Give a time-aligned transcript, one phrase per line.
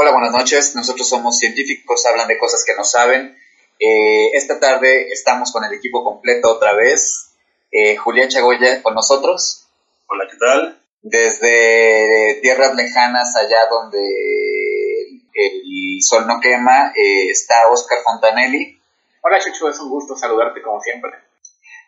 [0.00, 0.76] Hola, buenas noches.
[0.76, 3.36] Nosotros somos científicos, hablan de cosas que no saben.
[3.80, 7.30] Eh, esta tarde estamos con el equipo completo otra vez.
[7.72, 9.66] Eh, Julián Chagoya con nosotros.
[10.06, 10.80] Hola, ¿qué tal?
[11.02, 13.98] Desde tierras lejanas, allá donde
[15.34, 18.80] el sol no quema, eh, está Oscar Fontanelli.
[19.22, 21.10] Hola, Chucho, es un gusto saludarte como siempre.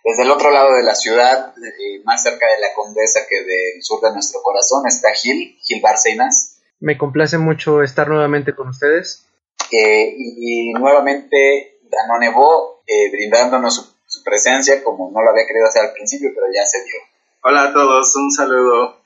[0.02, 3.84] Desde el otro lado de la ciudad, eh, más cerca de la Condesa que del
[3.84, 6.56] sur de nuestro corazón, está Gil, Gil Barcenas.
[6.80, 9.26] Me complace mucho estar nuevamente con ustedes.
[9.70, 15.82] Eh, y, nuevamente Danone Bo, eh, brindándonos su, presencia como no lo había querido hacer
[15.82, 17.00] al principio, pero ya se dio.
[17.42, 19.00] Hola a todos, un saludo.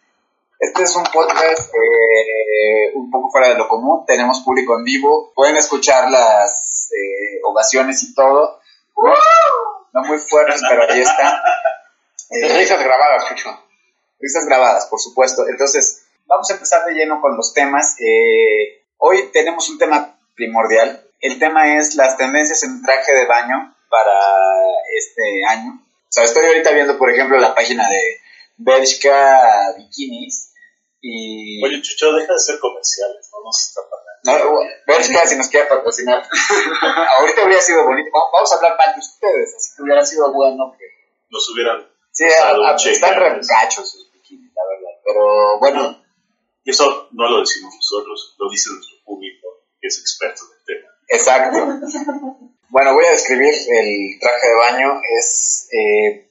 [0.58, 1.72] Este es un podcast
[2.94, 6.90] un poco fuera de lo común, tenemos público en vivo, pueden escuchar las
[7.44, 8.60] ovaciones y todo
[9.94, 11.42] no muy fuertes, pero ahí está.
[12.30, 13.50] Eh, risas grabadas, Chucho.
[14.18, 15.46] Risas grabadas, por supuesto.
[15.46, 17.96] Entonces, vamos a empezar de lleno con los temas.
[18.00, 21.08] Eh, hoy tenemos un tema primordial.
[21.20, 24.20] El tema es las tendencias en traje de baño para
[24.96, 25.80] este año.
[25.82, 28.20] O sea, estoy ahorita viendo, por ejemplo, la página de
[28.56, 30.52] Bershka Bikinis.
[31.00, 31.64] Y...
[31.64, 33.80] Oye, Chucho, deja de ser comerciales, no nos está
[34.24, 34.32] no,
[34.86, 36.22] Bershka, si nos quiere patrocinar.
[37.18, 38.08] Ahorita habría sido bonito.
[38.32, 40.84] Vamos a hablar mal de ustedes, así que hubiera sido bueno que.
[41.28, 41.86] Nos hubieran.
[42.10, 45.00] Sí, están re gachos sus bikinis, la verdad.
[45.04, 46.03] Pero bueno.
[46.64, 49.48] Y eso no lo decimos nosotros, lo dice nuestro público,
[49.80, 50.88] que es experto del tema.
[51.08, 51.58] Exacto.
[52.70, 55.00] bueno, voy a describir el traje de baño.
[55.18, 55.68] Es.
[55.72, 56.30] Eh,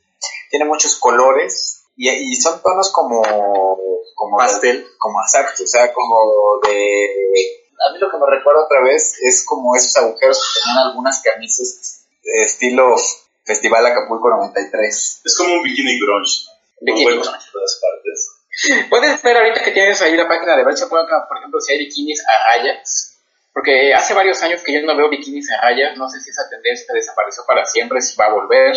[0.49, 3.21] tiene muchos colores y, y son tonos como.
[4.15, 4.87] como pastel.
[4.97, 9.45] como exacto, o sea, como de a mí lo que me recuerda otra vez es
[9.45, 12.95] como esos agujeros que tenían algunas camisas estilo
[13.45, 15.21] Festival Acapulco 93.
[15.25, 16.47] Es como un bikini grunge.
[16.79, 17.29] Bikini grunge.
[17.51, 18.29] todas partes.
[18.89, 22.23] Puedes ver ahorita que tienes ahí la página de Bercha por ejemplo, si hay bikinis
[22.27, 23.19] a rayas.
[23.53, 25.97] Porque hace varios años que yo no veo bikinis a rayas.
[25.97, 28.75] No sé si esa tendencia desapareció para siempre, si va a volver.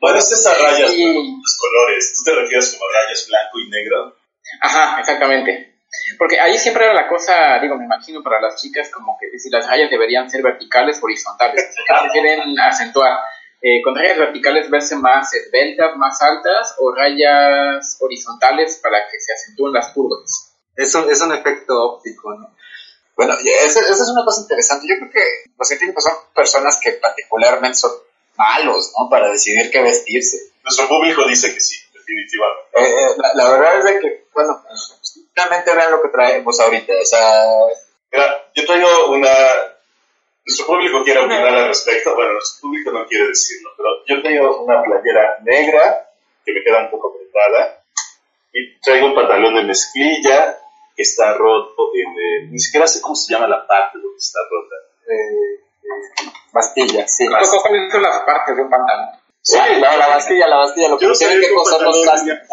[0.00, 1.04] Bueno, es esas rayas, sí.
[1.04, 2.12] los colores.
[2.16, 4.16] ¿Tú te refieres como rayas blanco y negro?
[4.60, 5.74] Ajá, exactamente.
[6.18, 9.48] Porque ahí siempre era la cosa, digo, me imagino para las chicas como que si
[9.50, 13.18] las rayas deberían ser verticales o horizontales, que quieren acentuar.
[13.60, 19.32] Eh, con rayas verticales verse más esbeltas, más altas, o rayas horizontales para que se
[19.32, 20.52] acentúen las curvas.
[20.76, 22.54] Es un, es un efecto óptico, ¿no?
[23.16, 24.86] Bueno, esa, es una cosa interesante.
[24.88, 27.92] Yo creo que los científicos son personas que particularmente son
[28.36, 29.08] malos, ¿no?
[29.08, 30.52] Para decidir qué vestirse.
[30.62, 32.64] Nuestro público dice que sí, definitivamente.
[32.74, 34.62] Eh, eh, la, la, verdad es de que, bueno,
[35.34, 36.92] realmente vean lo que traemos ahorita.
[37.00, 37.44] O sea,
[38.14, 39.28] Mira, yo traigo una.
[41.04, 42.14] Quiere opinar al respecto.
[42.14, 46.08] Bueno, nuestro público no quiere decirlo, pero yo traigo una playera negra
[46.44, 47.80] que me queda un poco apretada.
[48.52, 50.58] Y traigo un pantalón de mezclilla
[50.96, 51.90] que está roto.
[51.94, 54.76] En, ni siquiera sé cómo se llama la parte donde está rota.
[55.08, 57.26] Eh, eh, bastilla, sí.
[57.28, 59.10] ¿Cuáles son las partes de un pantalón?
[59.42, 62.48] Sí, la, la bastilla, la bastilla, lo que tiene que coser los plásticos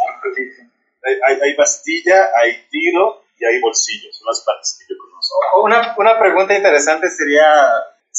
[1.04, 5.64] hay, hay bastilla, hay tiro y hay bolsillos, son las partes que yo conozco.
[5.64, 7.50] Una, una pregunta interesante sería,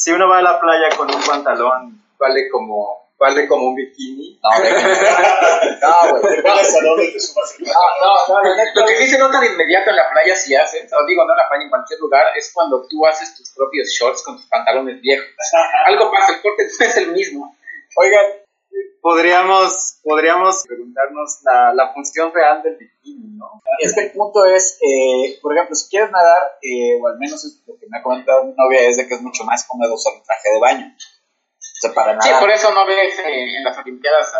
[0.03, 4.37] si uno va a la playa con un pantalón, ¿vale como, vale como un bikini?
[4.43, 4.49] No,
[5.81, 6.43] no, güey.
[6.43, 6.53] No,
[8.01, 8.43] no,
[8.75, 11.31] Lo que sí se nota de inmediato en la playa si haces, o digo, no
[11.31, 14.45] en la playa, en cualquier lugar, es cuando tú haces tus propios shorts con tus
[14.47, 15.25] pantalones viejos.
[15.85, 17.55] Algo pasa, el corte es el mismo.
[17.95, 18.25] Oigan,
[19.03, 23.61] podríamos, podríamos preguntarnos la, la, función real del bikini, ¿no?
[23.77, 27.43] Es que el punto es, eh, por ejemplo, si quieres nadar, eh, o al menos
[27.43, 29.93] es lo que me ha comentado mi novia, es de que es mucho más cómodo
[29.93, 30.95] usar un traje de baño.
[30.95, 32.23] O sea, para nadar.
[32.23, 34.33] Sí, por eso no ves eh, en las Olimpiadas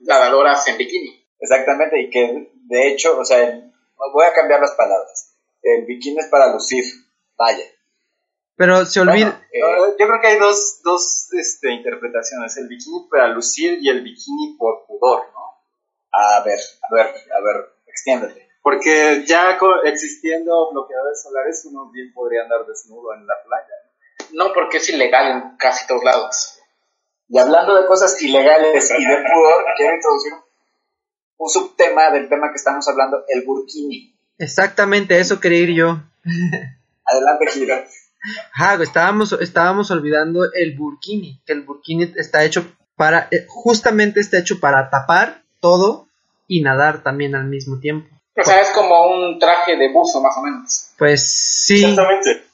[0.00, 1.24] nadadoras en bikini.
[1.40, 3.38] Exactamente, y que de hecho, o sea,
[4.12, 5.34] voy a cambiar las palabras.
[5.62, 6.84] El bikini es para lucir,
[7.38, 7.64] vaya.
[8.60, 9.40] Pero se olvida.
[9.50, 9.58] Eh,
[9.98, 14.54] yo creo que hay dos, dos este, interpretaciones: el bikini para lucir y el bikini
[14.58, 15.64] por pudor, ¿no?
[16.12, 18.50] A ver, a ver, a ver, extiéndete.
[18.62, 24.28] Porque ya existiendo bloqueadores solares, uno bien podría andar desnudo en la playa.
[24.34, 26.58] No, porque es ilegal en casi todos lados.
[27.28, 30.32] Y hablando de cosas ilegales y de pudor, quiero introducir
[31.38, 34.14] un subtema del tema que estamos hablando, el burkini.
[34.36, 36.02] Exactamente, eso quería ir yo.
[37.06, 37.86] Adelante, Gira.
[38.54, 44.38] Ah, estábamos, estábamos olvidando el burkini, que el burkini está hecho para, eh, justamente está
[44.38, 46.06] hecho para tapar todo
[46.46, 48.14] y nadar también al mismo tiempo.
[48.36, 50.90] O sea, es como un traje de buzo, más o menos.
[50.98, 51.84] Pues sí.
[51.84, 52.44] Exactamente.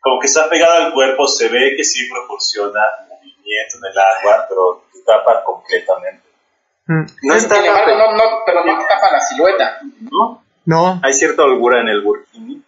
[0.00, 4.46] Como que está pegado al cuerpo, se ve que sí proporciona movimiento en el agua,
[4.48, 6.24] pero tapa completamente.
[6.86, 7.04] Mm.
[7.22, 9.78] No está no, no, pero no tapa la silueta.
[10.00, 10.42] ¿No?
[10.66, 11.00] No.
[11.02, 12.62] Hay cierta holgura en el burkini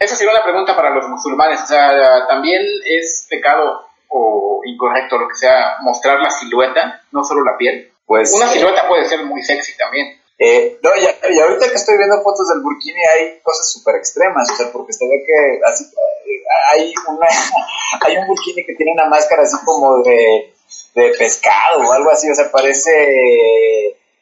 [0.00, 1.60] Esa sería una pregunta para los musulmanes.
[1.62, 7.44] O sea, también es pecado o incorrecto lo que sea mostrar la silueta, no solo
[7.44, 7.92] la piel.
[8.06, 10.18] Pues, Una silueta puede ser muy sexy también.
[10.38, 14.50] eh, no, y, y ahorita que estoy viendo fotos del burkini hay cosas súper extremas,
[14.50, 16.42] o sea, porque se ve que así, eh,
[16.72, 17.26] hay, una,
[18.00, 20.54] hay un burkini que tiene una máscara así como de,
[20.94, 22.90] de pescado o algo así, o sea, parece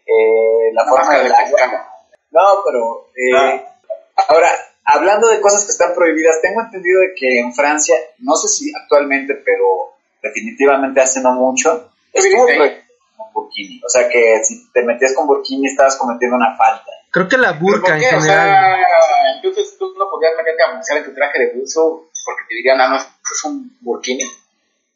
[0.06, 1.78] eh, la Una forma del de pescado.
[2.30, 3.64] No, pero eh,
[4.28, 4.50] ahora,
[4.88, 8.72] hablando de cosas que están prohibidas, tengo entendido de que en Francia, no sé si
[8.74, 12.46] actualmente, pero definitivamente hace no mucho, estuvo
[13.16, 13.80] con burkini.
[13.84, 16.90] O sea que si te metías con burkini estabas cometiendo una falta.
[17.10, 18.06] Creo que la ¿Pero burka por en qué?
[18.16, 18.46] O general.
[18.48, 22.54] sea, entonces tú no podías meterte a bucear en tu traje de buzo porque te
[22.56, 24.24] dirían, ah, no, esto es un burkini.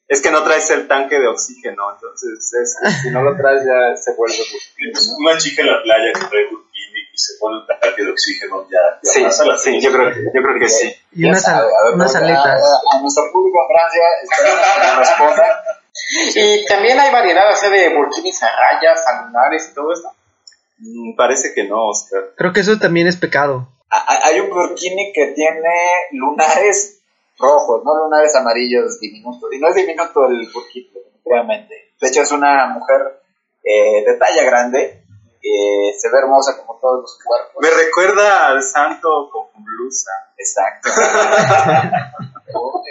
[0.08, 3.96] Es que no traes el tanque de oxígeno, entonces es- si no lo traes ya
[3.96, 4.90] se vuelve burkini.
[4.92, 8.66] Es una chica en la playa que trae burkini se pone un tanque de oxígeno
[8.70, 8.78] ya.
[9.02, 10.94] ya Sí, pasa la sí, yo creo, yo creo que sí.
[11.12, 12.62] Y Ya unas, sabe, a ver, unas porque aletas.
[12.62, 14.04] A, a nuestro público en Francia,
[14.36, 15.62] que nos responda.
[16.34, 20.12] Y también hay variedad, o sea, de burkinis a rayas, a lunares y todo eso.
[20.78, 22.30] Mm, Parece que no, Oscar.
[22.36, 23.68] Creo que eso también es pecado.
[23.90, 25.70] A- Hay un burkini que tiene
[26.12, 26.98] lunares
[27.38, 29.52] rojos, no lunares amarillos diminutos.
[29.52, 31.92] Y no es diminuto el burkini, definitivamente.
[32.00, 33.20] De hecho, es una mujer
[33.64, 35.01] eh, de talla grande.
[35.42, 37.56] Eh, se ve hermosa como todos los cuerpos.
[37.60, 40.10] Me recuerda al santo con blusa.
[40.38, 40.88] Exacto.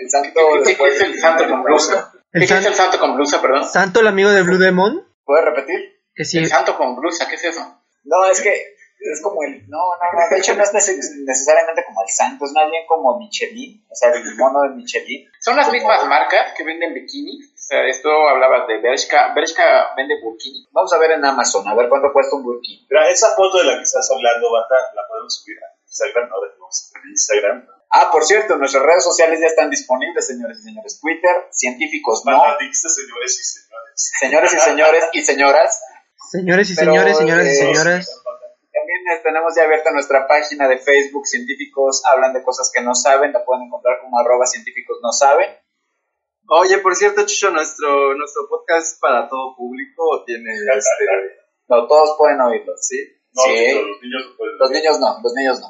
[0.02, 2.12] el santo ¿Qué, qué después es el santo con blusa?
[2.34, 3.66] El ¿Qué es san- el santo con blusa, perdón?
[3.66, 5.80] Santo, el amigo de Blue Demon, ¿Puedes repetir?
[6.16, 7.62] que sí, El santo con blusa, ¿qué es eso?
[8.04, 8.54] No, es que
[9.00, 9.68] es como el.
[9.70, 10.30] No, no, no.
[10.30, 13.86] De hecho, no es neces- necesariamente como el santo, es más bien como Michelin.
[13.90, 15.28] O sea, el mono de Michelin.
[15.40, 17.54] Son las mismas marcas que venden bikinis.
[17.72, 19.32] Sea, esto hablabas de Bershka.
[19.34, 20.68] Bershka vende burkini.
[20.74, 22.86] Vamos a ver en Amazon, a ver cuánto cuesta un burkini.
[22.90, 26.42] Pero esa foto de la que estás hablando, Bata, la podemos subir a Instagram, ¿no?
[26.42, 27.68] Dejemos en Instagram.
[27.92, 31.00] Ah, por cierto, nuestras redes sociales ya están disponibles, señores y señores.
[31.00, 32.40] Twitter, científicos no.
[32.40, 34.12] Bata, dijiste señores y señores.
[34.20, 35.82] Señores y señores y señoras.
[36.30, 38.22] señores y Pero, señores, señoras y eh, señoras.
[38.74, 42.96] También eh, tenemos ya abierta nuestra página de Facebook, Científicos Hablan de Cosas que no
[42.96, 43.32] saben.
[43.32, 45.56] La pueden encontrar como arroba científicos no saben.
[46.54, 51.06] Oye, por cierto, Chucho, nuestro, nuestro podcast es para todo público o tiene este.
[51.70, 52.98] No, todos pueden oírlo, ¿sí?
[53.32, 53.72] No, sí.
[53.72, 54.58] los niños no pueden.
[54.60, 55.68] Los niños no, los niños no.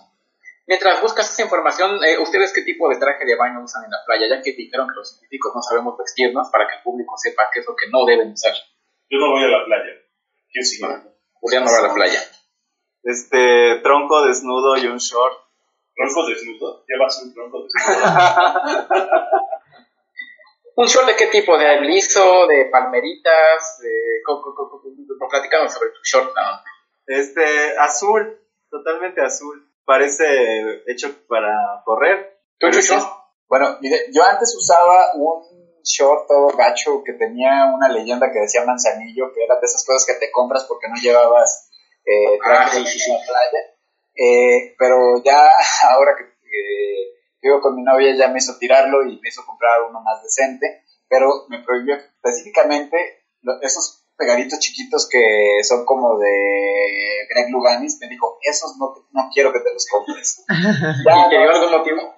[0.65, 3.99] Mientras buscas esa información, eh, ¿ustedes qué tipo de traje de baño usan en la
[4.07, 4.25] playa?
[4.27, 7.59] Ya que dijeron que los científicos no sabemos vestirnos para que el público sepa qué
[7.59, 8.53] es lo que no deben usar.
[9.07, 9.93] Yo no voy a la playa.
[10.49, 10.87] ¿Quién sigue?
[11.33, 12.21] Julián no va a la playa.
[13.03, 15.37] Este, tronco desnudo y un short.
[15.93, 16.83] Tronco desnudo.
[16.87, 18.01] Llevas un tronco desnudo.
[20.75, 21.57] ¿Un short de qué tipo?
[21.57, 22.47] ¿De liso?
[22.47, 23.79] ¿De palmeritas?
[23.81, 23.89] De...
[25.29, 26.33] Platícanos sobre tu short.
[26.35, 26.41] ¿no?
[27.07, 28.39] Este, azul,
[28.69, 29.67] totalmente azul.
[29.85, 32.39] Parece hecho para correr.
[32.57, 32.95] ¿Tú, Chucho?
[33.47, 35.43] Bueno, mire, yo antes usaba un
[35.83, 40.05] short todo gacho que tenía una leyenda que decía manzanillo, que era de esas cosas
[40.05, 41.69] que te compras porque no llevabas
[42.05, 43.11] eh, Ah, traje sí, sí, sí.
[43.11, 43.59] a la playa.
[44.15, 45.49] Eh, pero ya
[45.89, 47.10] ahora que eh,
[47.41, 50.83] vivo con mi novia ya me hizo tirarlo y me hizo comprar uno más decente,
[51.09, 56.29] pero me prohibió específicamente lo- esos pegaditos chiquitos que son como de
[57.29, 60.43] Greg Luganis, me dijo, esos no, te- no quiero que te los compres.
[60.47, 62.15] Ya, ¿Y te no, dio algún motivo?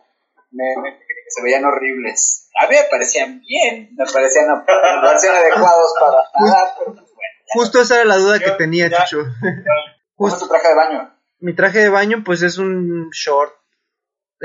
[0.51, 2.49] me, me- que se veían horribles.
[2.61, 7.33] A mí me parecían bien, me parecían, me parecían adecuados para nadar, pero pues bueno.
[7.53, 9.05] Justo esa era la duda que Ya, tenía, ya.
[9.05, 9.23] Chucho.
[10.15, 11.17] ¿Cómo es Justo, tu traje de baño?
[11.39, 13.51] mi traje de baño, pues es un short.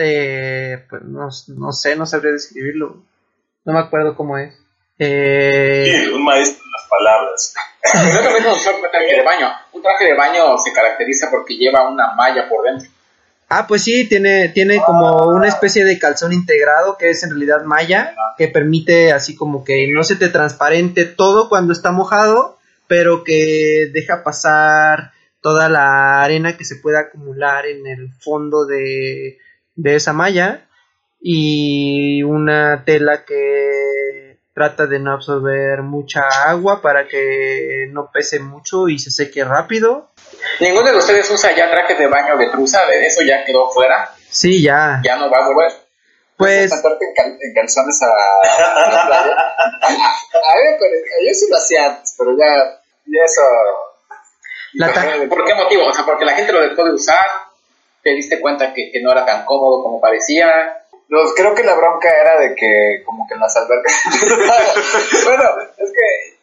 [0.00, 3.02] Eh, pues no, no sé, no sabría describirlo.
[3.64, 4.54] No me acuerdo cómo es.
[4.96, 7.54] Eh, Sí, un maestro de las palabras.
[7.84, 9.48] Un traje de baño.
[9.72, 12.88] Un traje de baño se caracteriza porque lleva una malla por dentro.
[13.48, 17.64] Ah, pues sí, tiene, tiene como una especie de calzón integrado que es en realidad
[17.64, 23.24] malla, que permite así como que no se te transparente todo cuando está mojado, pero
[23.24, 29.38] que deja pasar toda la arena que se pueda acumular en el fondo de,
[29.78, 30.66] de esa malla
[31.20, 38.88] y una tela que trata de no absorber mucha agua para que no pese mucho
[38.88, 40.10] y se seque rápido.
[40.60, 44.10] Ninguno de ustedes usa ya trajes de baño de truza, de eso ya quedó fuera,
[44.30, 45.00] Sí, ya.
[45.04, 45.72] ya no va a volver.
[46.36, 49.36] Pues meterte en, cal- en calzones a, a la playa.
[49.36, 52.46] A, parece- yo sí lo hacía antes, pero ya,
[53.06, 53.42] ya eso.
[54.74, 54.92] La
[55.28, 55.86] ¿Por qué motivo?
[55.86, 57.26] O sea, porque la gente lo dejó de usar,
[58.02, 60.48] te diste cuenta que, que no era tan cómodo como parecía.
[61.08, 63.94] Los, creo que la bronca era de que, como que en las albercas.
[65.24, 65.44] bueno,
[65.78, 66.38] es que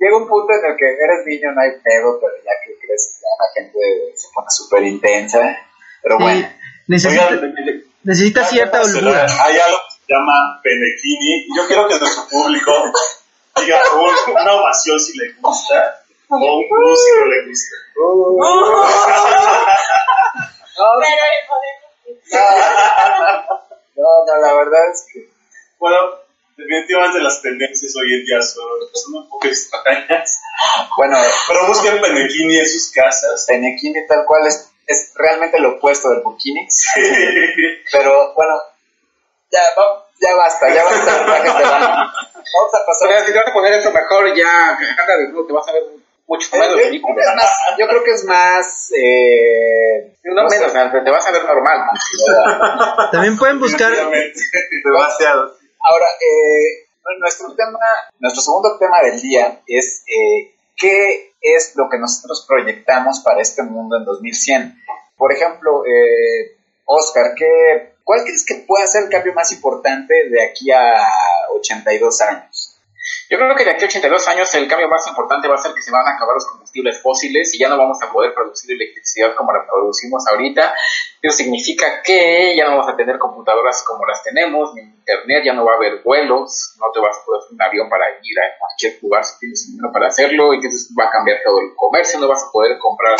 [0.00, 3.20] llega un punto en el que eres niño, no hay pedo, pero ya que creces,
[3.22, 3.78] ya la gente
[4.16, 5.56] se pone súper intensa.
[6.02, 6.48] Pero Sí, bueno,
[6.88, 7.54] Necesita, Oigan,
[8.02, 9.26] necesita cierta holgura.
[9.44, 11.46] Hay algo que se llama Penekini.
[11.46, 12.72] y Yo quiero que nuestro público
[13.56, 17.76] diga un- una ovación si le gusta o un plus si no le gusta.
[20.78, 21.08] Podemos
[23.96, 25.28] No, no, la verdad es que
[25.78, 25.96] Bueno,
[26.56, 30.40] definitivamente las tendencias hoy en día son, son un poco extrañas.
[30.96, 31.16] Bueno,
[31.48, 33.46] Pero busquen Penekini en sus casas.
[33.46, 36.66] Tenekini tal cual es, es realmente lo opuesto del burkini.
[37.92, 38.54] Pero bueno,
[39.50, 41.24] ya, va- ya basta, ya basta.
[41.24, 43.08] Vamos a pasar.
[43.08, 45.72] Pero si te vas a poner eso mejor, ya anda de nuevo, te vas a
[45.72, 45.82] ver
[46.28, 48.92] mucho Eh, menos eh, es más, yo creo que es más.
[48.96, 51.88] Eh, No no menos, o sea, te vas a ver normal.
[53.12, 53.90] También pueden buscar.
[54.84, 55.56] Demasiado.
[55.80, 56.86] Ahora, eh,
[57.18, 57.78] nuestro tema,
[58.20, 63.62] nuestro segundo tema del día es eh, qué es lo que nosotros proyectamos para este
[63.62, 64.74] mundo en 2100.
[65.16, 70.42] Por ejemplo, eh, Oscar, ¿qué, ¿cuál crees que pueda ser el cambio más importante de
[70.44, 70.94] aquí a
[71.54, 72.47] 82 años?
[73.30, 75.74] Yo creo que de aquí a 82 años el cambio más importante va a ser
[75.74, 78.72] que se van a acabar los combustibles fósiles y ya no vamos a poder producir
[78.72, 80.74] electricidad como la producimos ahorita.
[81.20, 85.52] Eso significa que ya no vamos a tener computadoras como las tenemos, ni internet, ya
[85.52, 88.58] no va a haber vuelos, no te vas a poder un avión para ir a
[88.58, 92.18] cualquier lugar si tienes dinero para hacerlo, y entonces va a cambiar todo el comercio,
[92.20, 93.16] no vas a poder comprar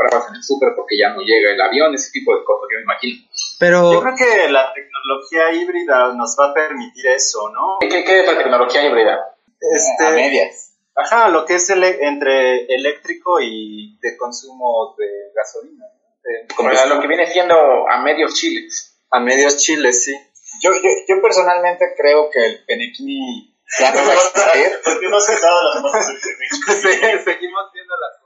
[0.00, 2.78] comprabas en el súper porque ya no llega el avión, ese tipo de cosas, yo
[2.78, 3.26] me imagino.
[3.60, 7.78] Yo creo que la tecnología híbrida nos va a permitir eso, ¿no?
[7.80, 9.14] ¿Qué, qué es la tecnología híbrida?
[9.14, 9.36] a
[9.76, 10.72] Este, medias.
[10.94, 15.84] ajá, lo que es ele- entre eléctrico y de consumo de gasolina.
[15.86, 16.00] ¿no?
[16.22, 17.54] De Como lo que viene siendo
[17.88, 18.98] a medios chiles.
[19.10, 20.14] A medios chiles, sí.
[20.62, 24.80] Yo, yo, yo personalmente creo que el Penekini ya no va a existir.
[24.84, 25.62] ¿Por qué no se han dado
[25.92, 27.20] las del Penekini?
[27.24, 28.20] Seguimos viendo las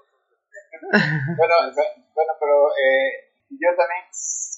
[1.37, 1.55] Bueno,
[2.15, 4.05] bueno, pero eh, yo también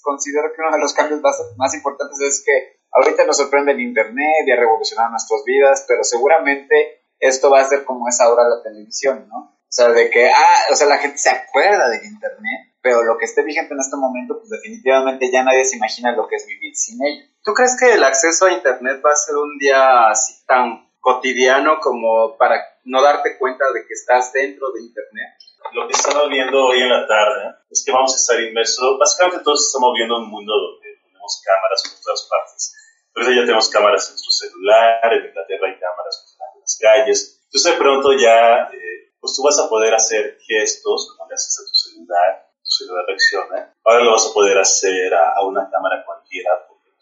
[0.02, 3.80] considero que uno de los cambios más, más importantes es que ahorita nos sorprende el
[3.80, 8.44] Internet y ha revolucionado nuestras vidas, pero seguramente esto va a ser como es ahora
[8.48, 9.56] la televisión, ¿no?
[9.68, 13.18] O sea, de que, ah, o sea, la gente se acuerda del Internet, pero lo
[13.18, 16.46] que esté vigente en este momento, pues definitivamente ya nadie se imagina lo que es
[16.46, 17.24] vivir sin ello.
[17.42, 21.78] ¿Tú crees que el acceso a Internet va a ser un día así tan cotidiano
[21.80, 25.34] como para no darte cuenta de que estás dentro de Internet?
[25.72, 28.98] Lo que estamos viendo hoy en la tarde es que vamos a estar inmersos.
[28.98, 32.74] Básicamente todos estamos viendo un mundo donde tenemos cámaras por todas partes.
[33.12, 37.40] Pero ya tenemos cámaras en nuestro celular, en Inglaterra hay cámaras en las calles.
[37.44, 41.58] Entonces de pronto ya, eh, pues tú vas a poder hacer gestos como le haces
[41.58, 43.74] a tu celular, tu celular reacciona.
[43.84, 46.50] Ahora lo vas a poder hacer a, a una cámara cualquiera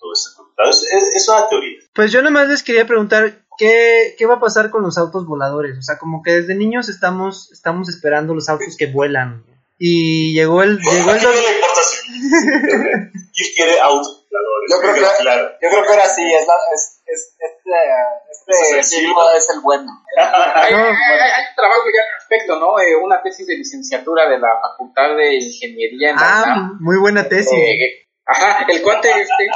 [0.04, 0.68] todo está conectado.
[0.70, 1.78] Es, es- es una teoría.
[1.94, 5.78] pues yo nomás les quería preguntar qué, qué va a pasar con los autos voladores.
[5.78, 9.44] O sea, como que desde niños estamos, estamos esperando los autos que vuelan.
[9.78, 12.12] Y llegó el, llegó ¿A el quién no le importa si
[13.34, 14.70] ¿Quién quiere autos voladores?
[14.70, 15.50] Yo creo que- claro.
[15.62, 17.72] Yo creo que ahora sí, es, la, es, es, este,
[18.30, 19.90] este ¿Es el es bueno.
[20.16, 22.78] Hay, No, hay- hay- hay un trabajo ya al respecto, ¿no?
[22.80, 26.78] Eh, una tesis de licenciatura de la Facultad de Ingeniería en la Ah, UNAM.
[26.80, 27.52] muy buena tesis.
[27.52, 29.46] Eh, ajá, el cuate este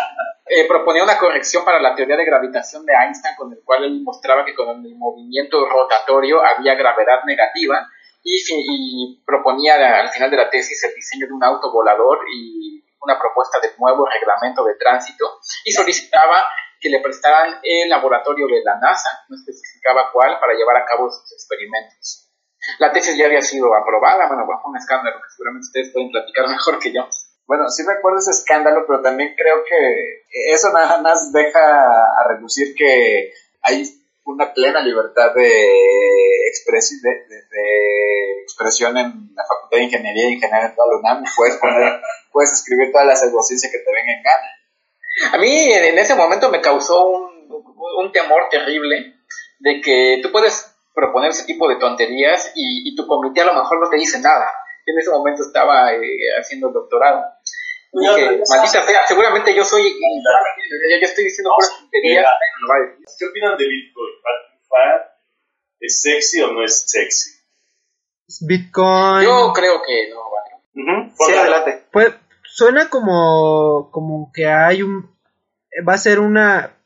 [0.48, 4.02] eh, proponía una corrección para la teoría de gravitación de Einstein, con el cual él
[4.02, 7.86] mostraba que con el movimiento rotatorio había gravedad negativa
[8.22, 12.84] y, y proponía al final de la tesis el diseño de un auto volador y
[13.00, 16.44] una propuesta de nuevo reglamento de tránsito y solicitaba
[16.80, 21.10] que le prestaran el laboratorio de la NASA, no especificaba cuál, para llevar a cabo
[21.10, 22.30] sus experimentos.
[22.78, 26.48] La tesis ya había sido aprobada, bueno, bajo un escándalo que seguramente ustedes pueden platicar
[26.48, 27.08] mejor que yo.
[27.48, 32.74] Bueno, sí recuerdo ese escándalo, pero también creo que eso nada más deja a relucir
[32.76, 33.84] que hay
[34.24, 37.08] una plena libertad de, de,
[38.42, 41.24] expresión en la Facultad de Ingeniería y en en toda la UNAM.
[41.36, 42.00] Puedes, poner,
[42.30, 44.58] puedes escribir toda la pseudociencia que te venga en gana.
[45.32, 49.14] A mí en ese momento me causó un, temor terrible
[49.58, 53.80] de que tú puedes proponer ese tipo de tonterías y, tu comité a lo mejor
[53.80, 54.50] no te dice nada.
[54.86, 56.00] En ese momento estaba eh,
[56.38, 57.22] haciendo doctorado.
[57.92, 61.50] Dije, maldita sea, seguramente yo soy, yo, yo estoy diciendo.
[61.90, 64.12] ¿Qué opinan de Bitcoin?
[65.80, 67.30] ¿Es sexy o no es sexy?
[68.40, 69.24] Bitcoin.
[69.24, 71.10] Yo creo que no va a triunfar.
[71.10, 71.84] Sí, Porque- adelante.
[71.92, 72.14] Pues
[72.44, 75.16] suena como, como que hay un...
[75.88, 76.76] Va a ser una,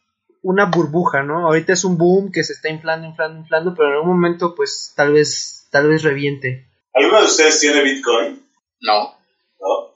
[0.43, 1.47] una burbuja, ¿no?
[1.47, 4.93] Ahorita es un boom que se está inflando, inflando, inflando, pero en algún momento pues
[4.95, 6.69] tal vez, tal vez reviente.
[6.95, 8.47] ¿Alguno de ustedes tiene Bitcoin?
[8.81, 9.17] No.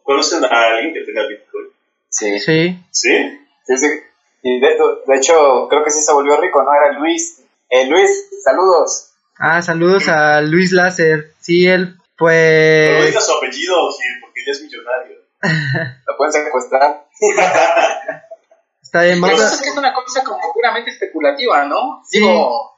[0.07, 0.15] ¿No?
[0.15, 1.67] ¿Conocen a alguien que tenga Bitcoin?
[2.09, 2.39] Sí.
[2.39, 2.79] Sí.
[2.91, 3.41] ¿Sí?
[3.67, 3.87] Sí, sí.
[4.43, 4.69] Y de,
[5.07, 6.71] de hecho, creo que sí se volvió rico, ¿no?
[6.73, 7.43] Era Luis.
[7.69, 9.13] Eh, Luis, saludos.
[9.39, 11.33] Ah, saludos a Luis Láser.
[11.41, 13.07] Sí, él Pero no pues...
[13.07, 15.17] diga su apellido, Gil, porque ya es millonario.
[16.07, 17.07] La pueden secuestrar.
[18.83, 22.03] Está bien, Pero más es que es una cosa como puramente especulativa, ¿no?
[22.11, 22.76] Digo, porque,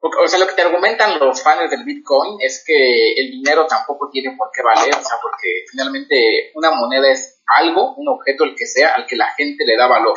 [0.00, 4.08] o sea, lo que te argumentan los fans del Bitcoin es que el dinero tampoco
[4.10, 8.54] tiene por qué valer, o sea, porque finalmente una moneda es algo, un objeto, el
[8.54, 10.16] que sea, al que la gente le da valor.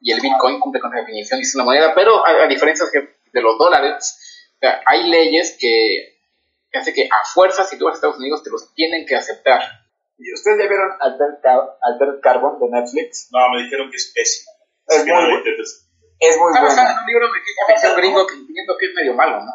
[0.00, 2.86] Y el Bitcoin cumple con la definición y es una moneda, pero a, a diferencia
[2.92, 4.18] de los dólares,
[4.56, 6.18] o sea, hay leyes que,
[6.70, 9.16] que hace que a fuerza, si tú vas a Estados Unidos, te los tienen que
[9.16, 9.62] aceptar.
[10.18, 13.28] ¿Y ustedes ya vieron Altered, Car- Carbon de Netflix?
[13.32, 14.50] No, me dijeron que es pésimo.
[14.88, 15.42] Es que muy.
[16.18, 17.00] Es muy Está buena.
[17.00, 19.52] un libro de que ficción gringo que entiendo que es medio malo, ¿no?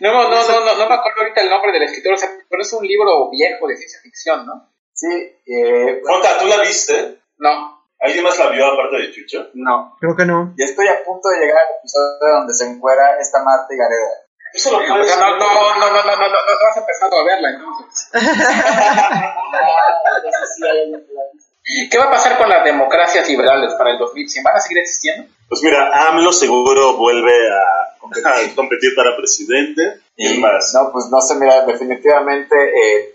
[0.00, 2.28] No, no, no, no, no, no me acuerdo ahorita el nombre del escritor, o sea,
[2.48, 4.70] pero es un libro viejo de ciencia ficción, ¿no?
[4.92, 5.08] Sí,
[5.46, 7.22] eh, Jota, ¿tú la viste?
[7.38, 7.80] No.
[8.00, 9.48] ¿Alguien más la vio aparte de Chucho?
[9.54, 9.96] No.
[10.00, 10.52] creo que no.
[10.56, 14.26] y estoy a punto de llegar al episodio donde se encuera esta Marta y Gareda.
[14.52, 17.50] Eso lo no, no, no, no, no, no, no, no, no has empezado a verla,
[17.50, 18.10] entonces.
[21.90, 24.42] ¿Qué va a pasar con las democracias liberales para el 2100?
[24.44, 25.30] ¿Van a seguir existiendo?
[25.48, 27.96] Pues mira, AMLO seguro vuelve a,
[28.30, 30.00] a competir para presidente.
[30.16, 30.72] Y más.
[30.74, 33.14] No, pues no sé, mira, definitivamente, eh,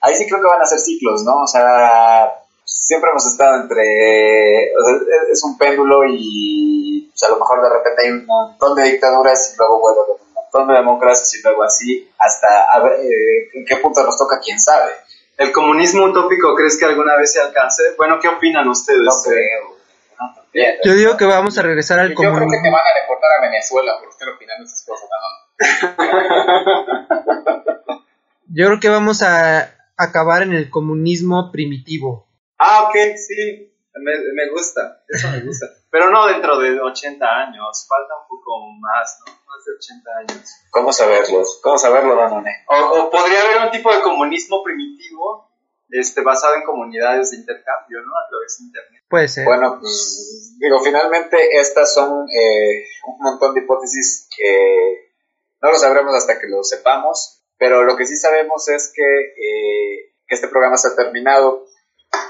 [0.00, 1.42] ahí sí creo que van a ser ciclos, ¿no?
[1.42, 2.32] O sea,
[2.64, 4.94] siempre hemos estado entre, o sea,
[5.32, 9.52] es- un péndulo y pues, a lo mejor de repente hay un montón de dictaduras
[9.52, 13.64] y luego vuelve un montón de democracias y luego así, hasta a ver eh, en
[13.64, 14.92] qué punto nos toca, quién sabe.
[15.40, 17.82] ¿El comunismo utópico crees que alguna vez se alcance?
[17.96, 19.00] Bueno, ¿qué opinan ustedes?
[19.00, 19.74] No creo.
[20.20, 20.74] No, también.
[20.84, 22.70] Yo digo que vamos a regresar al Yo creo que te comunismo.
[22.76, 25.16] van a deportar a Venezuela por estar opinando esas cosas, ¿no?
[28.52, 32.26] Yo creo que vamos a acabar en el comunismo primitivo.
[32.58, 33.72] Ah, ok, sí.
[33.94, 35.02] Me, me gusta.
[35.08, 35.66] Eso me gusta.
[35.90, 37.86] Pero no dentro de 80 años.
[37.88, 39.32] Falta un poco más, ¿no?
[39.32, 40.50] Más de 80 años.
[40.70, 41.42] ¿Cómo saberlo?
[41.62, 42.64] ¿Cómo saberlo, Danone?
[42.68, 45.50] O, o podría haber un tipo de comunismo primitivo
[45.90, 48.12] este, basado en comunidades de intercambio, ¿no?
[48.16, 49.02] A través de Internet.
[49.08, 49.44] Puede ser.
[49.44, 55.12] Bueno, pues digo, finalmente estas son eh, un montón de hipótesis que
[55.60, 60.14] no lo sabremos hasta que lo sepamos, pero lo que sí sabemos es que, eh,
[60.26, 61.66] que este programa se ha terminado.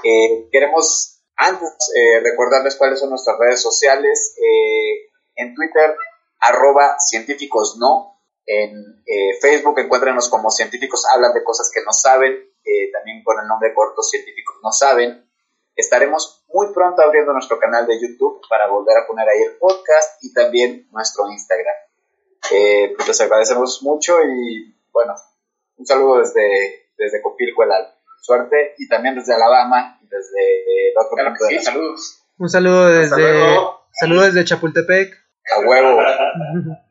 [0.03, 1.10] Eh, queremos
[1.41, 4.35] antes eh, recordarles cuáles son nuestras redes sociales.
[4.37, 5.95] Eh, en Twitter,
[6.39, 8.19] arroba científicos no.
[8.45, 13.39] En eh, Facebook encuéntrenos como científicos hablan de cosas que no saben, eh, también con
[13.39, 15.25] el nombre corto científicos no saben.
[15.75, 20.23] Estaremos muy pronto abriendo nuestro canal de YouTube para volver a poner ahí el podcast
[20.23, 21.75] y también nuestro Instagram.
[22.49, 25.15] Pues les agradecemos mucho y bueno,
[25.77, 28.00] un saludo desde, desde Copilco el Alto.
[28.21, 31.71] Suerte y también desde Alabama y desde el otro Claro punto que de sí, la
[31.71, 32.23] saludos.
[32.37, 33.81] Un saludo desde luego.
[33.99, 35.13] saludos desde Chapultepec.
[35.55, 35.99] A huevo.